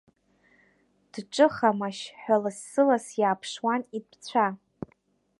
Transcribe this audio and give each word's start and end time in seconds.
Дҿыхамашь 1.11 2.03
ҳәа 2.21 2.37
лассы-ласс 2.43 3.07
иааԥшуан 3.21 3.81
итәцәа. 3.97 4.47